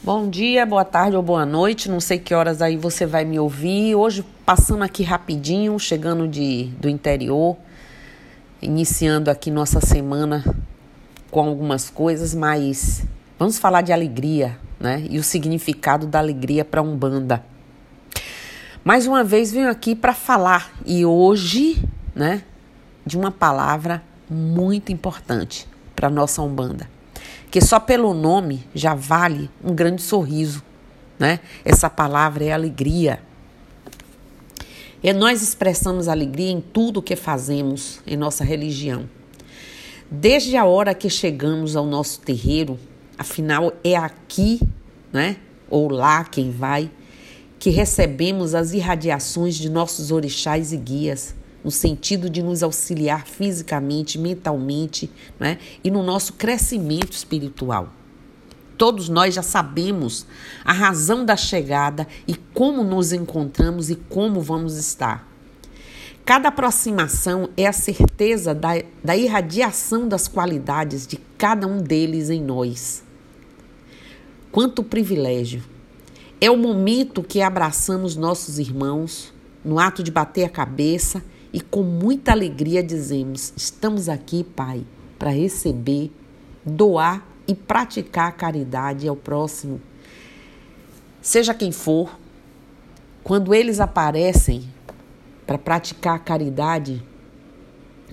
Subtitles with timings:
[0.00, 1.90] Bom dia, boa tarde ou boa noite.
[1.90, 3.96] Não sei que horas aí você vai me ouvir.
[3.96, 7.56] Hoje passando aqui rapidinho, chegando de, do interior,
[8.62, 10.44] iniciando aqui nossa semana
[11.32, 13.04] com algumas coisas, mas
[13.36, 15.04] vamos falar de alegria, né?
[15.10, 17.44] E o significado da alegria para Umbanda.
[18.84, 22.44] Mais uma vez venho aqui para falar e hoje, né,
[23.04, 26.97] de uma palavra muito importante para nossa Umbanda
[27.50, 30.62] que só pelo nome já vale um grande sorriso,
[31.18, 31.40] né?
[31.64, 33.20] Essa palavra é alegria.
[35.02, 39.08] E nós expressamos alegria em tudo o que fazemos em nossa religião.
[40.10, 42.78] Desde a hora que chegamos ao nosso terreiro,
[43.16, 44.60] afinal é aqui,
[45.12, 45.36] né?
[45.70, 46.90] Ou lá quem vai,
[47.58, 54.18] que recebemos as irradiações de nossos orixás e guias no sentido de nos auxiliar fisicamente,
[54.18, 55.58] mentalmente né?
[55.82, 57.92] e no nosso crescimento espiritual.
[58.76, 60.24] Todos nós já sabemos
[60.64, 65.26] a razão da chegada e como nos encontramos e como vamos estar.
[66.24, 72.42] Cada aproximação é a certeza da, da irradiação das qualidades de cada um deles em
[72.42, 73.02] nós.
[74.52, 75.62] Quanto privilégio!
[76.40, 79.32] É o momento que abraçamos nossos irmãos,
[79.64, 84.84] no ato de bater a cabeça e com muita alegria dizemos: estamos aqui, Pai,
[85.18, 86.10] para receber,
[86.64, 89.80] doar e praticar a caridade ao próximo.
[91.20, 92.18] Seja quem for,
[93.24, 94.64] quando eles aparecem
[95.46, 97.02] para praticar a caridade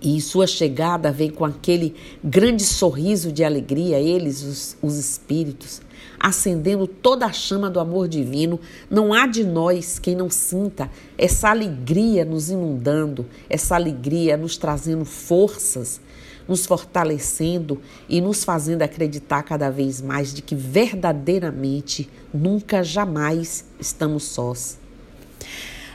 [0.00, 5.80] e sua chegada vem com aquele grande sorriso de alegria, eles, os, os espíritos,
[6.18, 8.60] acendendo toda a chama do amor divino,
[8.90, 15.04] não há de nós quem não sinta essa alegria nos inundando, essa alegria nos trazendo
[15.04, 16.00] forças,
[16.48, 24.24] nos fortalecendo e nos fazendo acreditar cada vez mais de que verdadeiramente nunca jamais estamos
[24.24, 24.78] sós.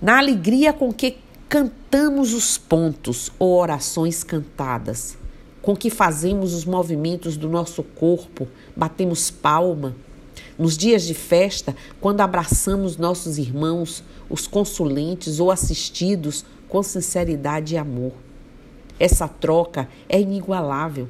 [0.00, 1.16] Na alegria com que
[1.48, 5.16] cantamos os pontos ou orações cantadas,
[5.66, 8.46] com que fazemos os movimentos do nosso corpo,
[8.76, 9.96] batemos palma.
[10.56, 17.78] Nos dias de festa, quando abraçamos nossos irmãos, os consulentes ou assistidos com sinceridade e
[17.78, 18.12] amor.
[18.96, 21.08] Essa troca é inigualável.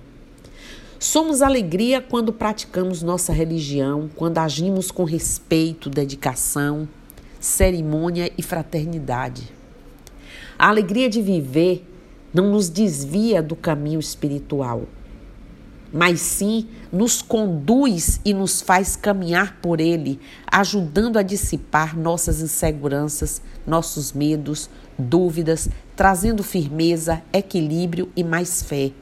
[0.98, 6.88] Somos alegria quando praticamos nossa religião, quando agimos com respeito, dedicação,
[7.38, 9.52] cerimônia e fraternidade.
[10.58, 11.84] A alegria de viver
[12.32, 14.84] não nos desvia do caminho espiritual,
[15.92, 23.40] mas sim nos conduz e nos faz caminhar por ele, ajudando a dissipar nossas inseguranças,
[23.66, 28.92] nossos medos, dúvidas, trazendo firmeza, equilíbrio e mais fé.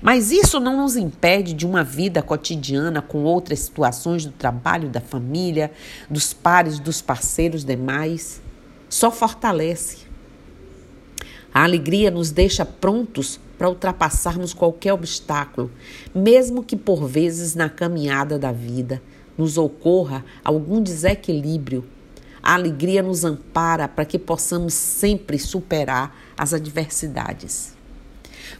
[0.00, 5.00] Mas isso não nos impede de uma vida cotidiana com outras situações do trabalho, da
[5.00, 5.72] família,
[6.08, 8.40] dos pares, dos parceiros demais.
[8.88, 10.13] Só fortalece.
[11.54, 15.70] A alegria nos deixa prontos para ultrapassarmos qualquer obstáculo,
[16.12, 19.00] mesmo que por vezes na caminhada da vida
[19.38, 21.84] nos ocorra algum desequilíbrio.
[22.42, 27.72] A alegria nos ampara para que possamos sempre superar as adversidades.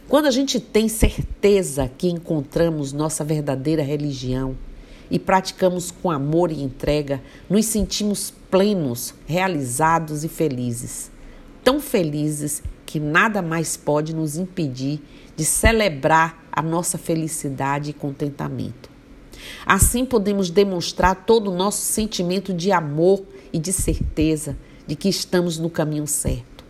[0.07, 4.55] Quando a gente tem certeza que encontramos nossa verdadeira religião
[5.11, 11.11] e praticamos com amor e entrega, nos sentimos plenos, realizados e felizes.
[11.61, 12.63] Tão felizes
[12.95, 15.01] que nada mais pode nos impedir
[15.35, 18.89] de celebrar a nossa felicidade e contentamento.
[19.65, 24.57] Assim podemos demonstrar todo o nosso sentimento de amor e de certeza
[24.87, 26.63] de que estamos no caminho certo.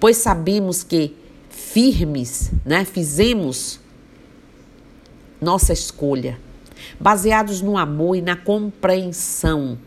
[0.00, 1.14] Pois sabemos que
[1.48, 3.78] firmes, né, fizemos
[5.40, 6.36] nossa escolha,
[6.98, 9.78] baseados no amor e na compreensão.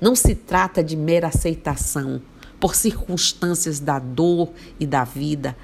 [0.00, 2.20] Não se trata de mera aceitação,
[2.60, 5.56] por circunstâncias da dor e da vida.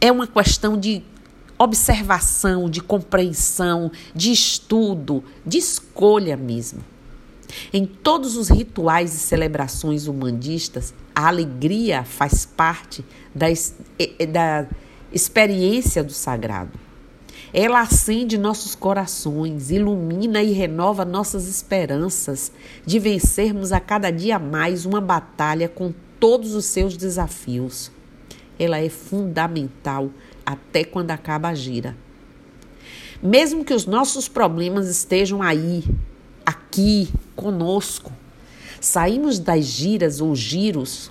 [0.00, 1.02] É uma questão de
[1.58, 6.80] observação, de compreensão, de estudo, de escolha mesmo.
[7.72, 13.04] Em todos os rituais e celebrações humanistas, a alegria faz parte
[13.34, 13.46] da,
[14.28, 14.68] da
[15.12, 16.85] experiência do sagrado.
[17.58, 22.52] Ela acende nossos corações, ilumina e renova nossas esperanças
[22.84, 27.90] de vencermos a cada dia mais uma batalha com todos os seus desafios.
[28.58, 30.10] Ela é fundamental
[30.44, 31.96] até quando acaba a gira.
[33.22, 35.82] Mesmo que os nossos problemas estejam aí,
[36.44, 38.12] aqui, conosco,
[38.82, 41.10] saímos das giras ou giros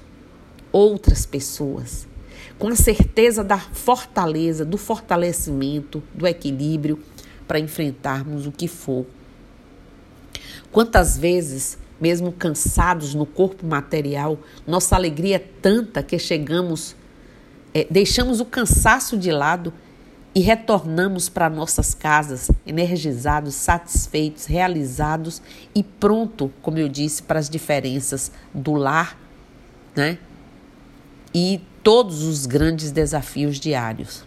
[0.72, 2.08] outras pessoas
[2.58, 7.00] com a certeza da fortaleza, do fortalecimento, do equilíbrio
[7.48, 9.06] para enfrentarmos o que for.
[10.72, 16.96] Quantas vezes, mesmo cansados no corpo material, nossa alegria é tanta que chegamos,
[17.74, 19.74] é, deixamos o cansaço de lado
[20.34, 25.42] e retornamos para nossas casas energizados, satisfeitos, realizados
[25.74, 29.18] e pronto, como eu disse, para as diferenças do lar,
[29.96, 30.18] né?
[31.34, 34.24] E todos os grandes desafios diários.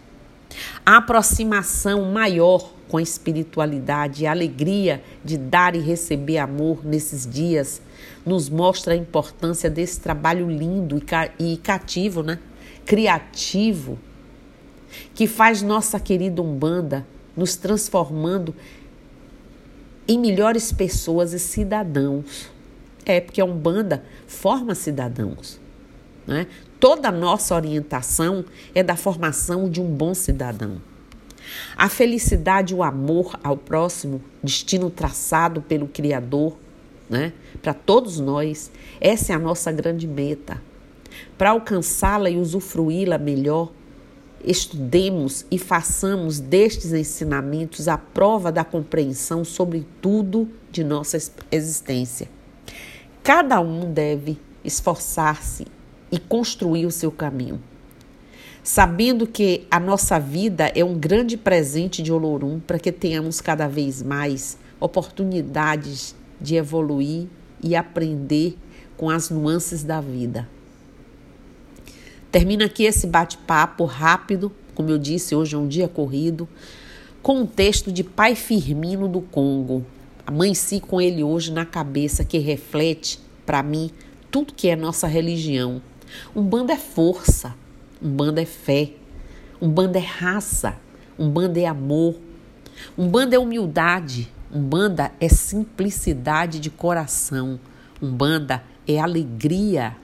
[0.85, 7.27] A aproximação maior com a espiritualidade e a alegria de dar e receber amor nesses
[7.27, 7.81] dias
[8.25, 11.03] nos mostra a importância desse trabalho lindo
[11.37, 12.39] e cativo, né?
[12.85, 13.99] criativo
[15.13, 18.55] que faz nossa querida Umbanda nos transformando
[20.07, 22.49] em melhores pessoas e cidadãos.
[23.05, 25.59] É, porque a Umbanda forma cidadãos.
[26.29, 26.45] Né?
[26.79, 28.45] Toda nossa orientação
[28.75, 30.79] é da formação de um bom cidadão.
[31.75, 36.55] A felicidade e o amor ao próximo, destino traçado pelo Criador,
[37.09, 37.33] né?
[37.63, 38.71] para todos nós,
[39.01, 40.61] essa é a nossa grande meta.
[41.35, 43.71] Para alcançá-la e usufruí-la melhor,
[44.45, 51.17] estudemos e façamos destes ensinamentos a prova da compreensão sobre tudo de nossa
[51.51, 52.29] existência.
[53.23, 55.65] Cada um deve esforçar-se
[56.11, 57.61] e construir o seu caminho,
[58.63, 63.67] sabendo que a nossa vida é um grande presente de Olorum para que tenhamos cada
[63.67, 67.27] vez mais oportunidades de evoluir
[67.61, 68.57] e aprender
[68.95, 70.47] com as nuances da vida.
[72.31, 76.47] Termina aqui esse bate-papo rápido, como eu disse, hoje é um dia corrido,
[77.21, 79.85] com um texto de Pai Firmino do Congo.
[80.25, 83.89] Amanheci com ele hoje na cabeça, que reflete, para mim,
[84.29, 85.81] tudo que é nossa religião.
[86.35, 87.55] Um bando é força,
[88.01, 88.91] um bando é fé,
[89.61, 90.77] um bando é raça,
[91.17, 92.15] um bando é amor,
[92.97, 97.59] um bando é humildade, um banda é simplicidade de coração,
[98.01, 99.95] um banda é alegria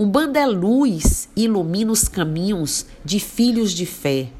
[0.00, 4.30] Umbanda é luz ilumina os caminhos de filhos de fé.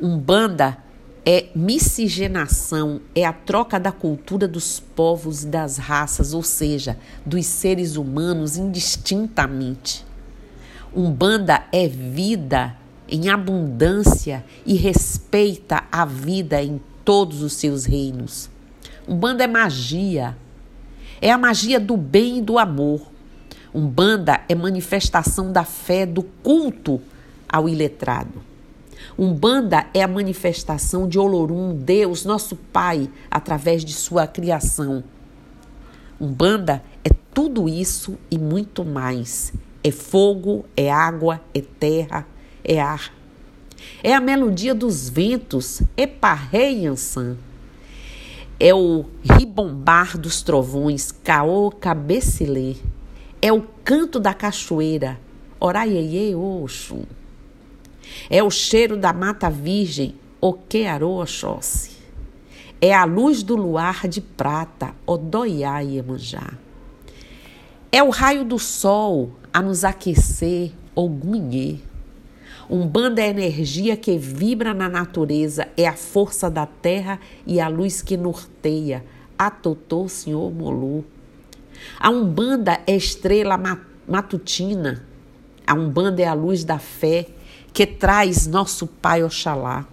[0.00, 0.78] Umbanda
[1.22, 7.44] é miscigenação, é a troca da cultura dos povos e das raças, ou seja, dos
[7.44, 10.05] seres humanos indistintamente.
[10.94, 12.76] Umbanda é vida
[13.08, 18.50] em abundância e respeita a vida em todos os seus reinos.
[19.08, 20.36] Umbanda é magia,
[21.20, 23.00] é a magia do bem e do amor.
[23.74, 27.00] Umbanda é manifestação da fé do culto
[27.48, 28.42] ao iletrado.
[29.18, 35.04] Umbanda é a manifestação de Olorum, Deus, nosso Pai, através de sua criação.
[36.20, 39.52] Umbanda é tudo isso e muito mais.
[39.86, 42.26] É fogo, é água, é terra,
[42.64, 43.12] é ar.
[44.02, 47.36] É a melodia dos ventos, é parreiançã.
[48.58, 52.76] É o ribombar dos trovões, caô cabecilê
[53.40, 55.20] é o canto da cachoeira,
[55.60, 57.04] oraieye oxum.
[58.30, 61.92] É o cheiro da mata virgem, oquearoxóssi.
[62.80, 66.54] É a luz do luar de prata, odoiá Iemanjá.
[67.92, 71.76] É o raio do sol a nos aquecer, ogunhê.
[72.68, 77.66] Umbanda é a energia que vibra na natureza, é a força da terra e a
[77.66, 79.02] luz que norteia.
[79.38, 81.06] Atotô, Senhor Molu.
[81.98, 83.58] A Umbanda é estrela
[84.06, 85.02] matutina.
[85.66, 87.26] A Umbanda é a luz da fé
[87.72, 89.86] que traz nosso Pai Oxalá.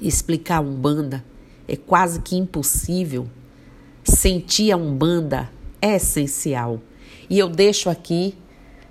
[0.00, 1.24] Explicar a Umbanda
[1.66, 3.26] é quase que impossível.
[4.04, 5.50] Sentir a Umbanda
[5.82, 6.80] é essencial.
[7.28, 8.36] E eu deixo aqui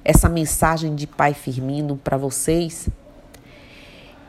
[0.04, 2.90] essa mensagem de Pai Firmino para vocês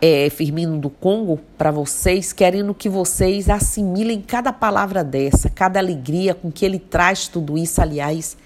[0.01, 6.35] é, Firmino do Congo para vocês, querendo que vocês assimilem cada palavra dessa, cada alegria
[6.35, 7.81] com que ele traz tudo isso.
[7.81, 8.37] Aliás,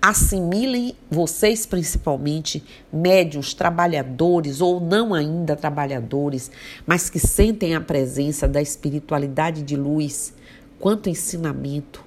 [0.00, 6.50] assimilem vocês, principalmente, médios, trabalhadores ou não ainda trabalhadores,
[6.86, 10.32] mas que sentem a presença da espiritualidade de luz.
[10.78, 12.02] Quanto ensinamento,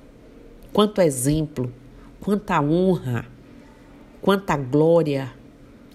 [0.73, 1.71] quanto exemplo,
[2.25, 3.23] quanta honra,
[4.19, 5.31] quanta glória,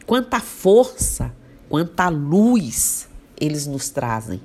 [0.07, 1.35] quanta força
[1.69, 3.09] quanta luz
[3.41, 4.41] eles nos trazem.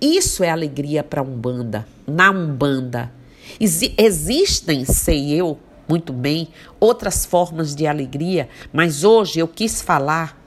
[0.00, 3.12] Isso é alegria para a Umbanda, na Umbanda.
[3.58, 5.58] Ex existem, sei eu
[5.88, 6.48] muito bem,
[6.78, 10.40] outras formas de alegria, mas hoje eu quis falar,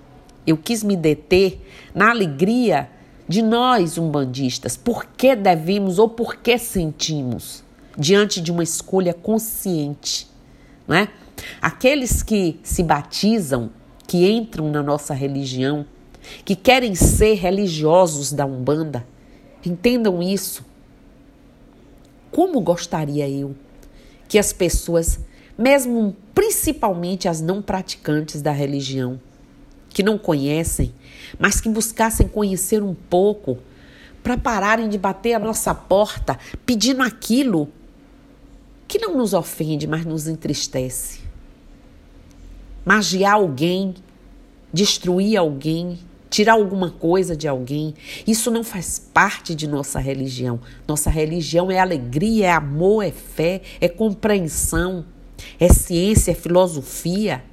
[0.47, 1.61] eu quis me deter
[1.93, 2.89] na alegria
[3.27, 4.77] de nós umbandistas.
[4.77, 7.61] Por que devemos ou por que sentimos
[7.97, 10.30] diante de uma escolha consciente,
[10.91, 11.07] não é?
[11.62, 13.71] Aqueles que se batizam,
[14.05, 15.86] que entram na nossa religião,
[16.43, 19.07] que querem ser religiosos da Umbanda,
[19.65, 20.65] entendam isso.
[22.29, 23.55] Como gostaria eu
[24.27, 25.17] que as pessoas,
[25.57, 29.17] mesmo principalmente as não praticantes da religião,
[29.88, 30.93] que não conhecem,
[31.39, 33.57] mas que buscassem conhecer um pouco,
[34.21, 37.69] para pararem de bater a nossa porta pedindo aquilo
[38.91, 41.21] que não nos ofende, mas nos entristece.
[42.83, 43.95] Magiar alguém,
[44.74, 45.98] destruir alguém,
[46.29, 47.93] tirar alguma coisa de alguém.
[48.27, 50.60] Isso não faz parte de nossa religião.
[50.86, 55.05] Nossa religião é alegria, é amor, é fé, é compreensão,
[55.57, 57.45] é ciência, é filosofia.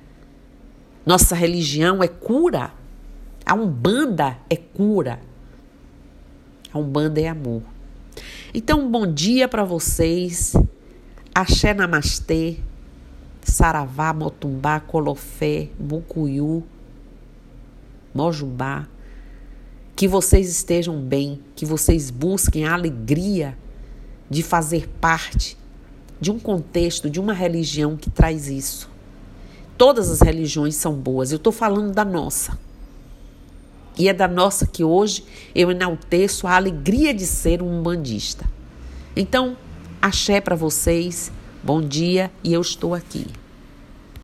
[1.06, 2.72] Nossa religião é cura.
[3.46, 5.20] A Umbanda é cura.
[6.72, 7.62] A Umbanda é amor.
[8.52, 10.56] Então, bom dia para vocês.
[11.34, 12.56] Axé Namastê,
[13.42, 16.64] Saravá, Motumbá, Colofé, Mucuyu.
[18.14, 18.86] Mojubá.
[19.94, 23.56] Que vocês estejam bem, que vocês busquem a alegria
[24.30, 25.56] de fazer parte
[26.20, 28.90] de um contexto, de uma religião que traz isso.
[29.76, 32.58] Todas as religiões são boas, eu estou falando da nossa.
[33.96, 38.44] E é da nossa que hoje eu enalteço a alegria de ser um bandista.
[39.16, 39.56] Então,
[40.00, 41.30] axé para vocês,
[41.62, 43.26] bom dia e eu estou aqui.